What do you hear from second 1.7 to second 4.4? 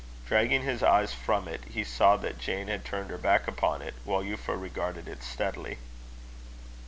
saw that Jane had turned her back upon it, while